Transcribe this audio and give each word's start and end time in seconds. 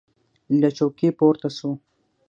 له 0.59 0.69
چوکۍ 0.77 1.09
پورته 1.19 1.49
سو. 1.57 1.69